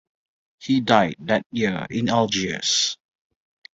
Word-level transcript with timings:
He 0.57 0.81
died 0.81 1.15
that 1.19 1.45
year 1.51 1.85
in 1.91 2.09
Algiers. 2.09 2.97